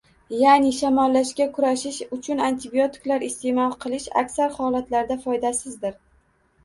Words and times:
Ya’ni 0.35 0.69
shamollashga 0.77 1.45
kurashish 1.57 1.99
uchun 2.17 2.41
antibiotiklar 2.47 3.27
iste’mol 3.29 3.77
qilish 3.87 4.11
aksar 4.25 4.57
holatlarda 4.59 5.19
foydasizdir! 5.27 5.99